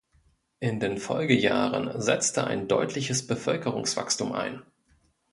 [0.59, 4.63] In den Folgejahren setzte ein deutliches Bevölkerungswachstum ein.